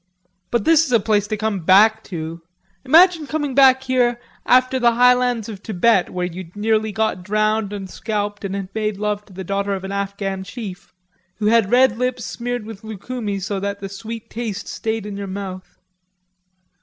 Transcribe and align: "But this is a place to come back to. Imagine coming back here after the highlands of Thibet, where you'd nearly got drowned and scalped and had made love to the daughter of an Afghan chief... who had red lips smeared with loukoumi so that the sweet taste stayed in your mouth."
"But 0.49 0.65
this 0.65 0.83
is 0.83 0.91
a 0.91 0.99
place 0.99 1.27
to 1.27 1.37
come 1.37 1.59
back 1.59 2.03
to. 2.05 2.41
Imagine 2.83 3.27
coming 3.27 3.53
back 3.53 3.83
here 3.83 4.19
after 4.47 4.79
the 4.79 4.93
highlands 4.93 5.47
of 5.47 5.59
Thibet, 5.59 6.09
where 6.09 6.25
you'd 6.25 6.55
nearly 6.55 6.91
got 6.91 7.21
drowned 7.21 7.71
and 7.71 7.87
scalped 7.87 8.43
and 8.43 8.55
had 8.55 8.73
made 8.73 8.97
love 8.97 9.25
to 9.25 9.33
the 9.33 9.43
daughter 9.43 9.75
of 9.75 9.83
an 9.83 9.91
Afghan 9.91 10.43
chief... 10.43 10.91
who 11.35 11.45
had 11.45 11.69
red 11.69 11.99
lips 11.99 12.25
smeared 12.25 12.65
with 12.65 12.81
loukoumi 12.83 13.39
so 13.39 13.59
that 13.59 13.79
the 13.79 13.89
sweet 13.89 14.27
taste 14.31 14.67
stayed 14.67 15.05
in 15.05 15.17
your 15.17 15.27
mouth." 15.27 15.77